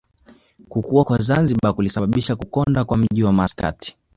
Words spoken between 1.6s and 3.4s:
kulisababisha kukonda kwa mji wa